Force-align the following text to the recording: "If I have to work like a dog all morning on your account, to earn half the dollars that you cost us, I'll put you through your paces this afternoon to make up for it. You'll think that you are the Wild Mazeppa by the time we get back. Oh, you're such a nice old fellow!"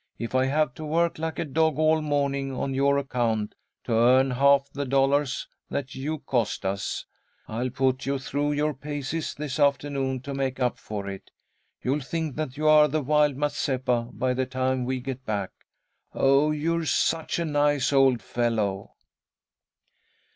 "If 0.17 0.33
I 0.33 0.45
have 0.47 0.73
to 0.73 0.83
work 0.83 1.19
like 1.19 1.37
a 1.37 1.45
dog 1.45 1.77
all 1.77 2.01
morning 2.01 2.51
on 2.51 2.73
your 2.73 2.97
account, 2.97 3.53
to 3.83 3.93
earn 3.93 4.31
half 4.31 4.67
the 4.73 4.83
dollars 4.87 5.47
that 5.69 5.93
you 5.93 6.17
cost 6.17 6.65
us, 6.65 7.05
I'll 7.47 7.69
put 7.69 8.07
you 8.07 8.17
through 8.17 8.53
your 8.53 8.73
paces 8.73 9.35
this 9.35 9.59
afternoon 9.59 10.21
to 10.21 10.33
make 10.33 10.59
up 10.59 10.79
for 10.79 11.07
it. 11.07 11.29
You'll 11.83 11.99
think 11.99 12.35
that 12.37 12.57
you 12.57 12.67
are 12.67 12.87
the 12.87 13.03
Wild 13.03 13.35
Mazeppa 13.37 14.09
by 14.11 14.33
the 14.33 14.47
time 14.47 14.85
we 14.85 14.99
get 15.01 15.23
back. 15.23 15.51
Oh, 16.13 16.49
you're 16.49 16.85
such 16.85 17.37
a 17.37 17.45
nice 17.45 17.93
old 17.93 18.23
fellow!" 18.23 18.93